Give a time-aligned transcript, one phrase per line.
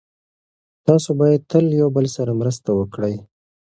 [0.85, 3.15] تاسو باید تل یو بل سره مرسته وکړئ.